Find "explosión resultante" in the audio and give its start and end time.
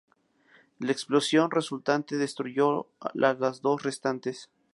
0.91-2.17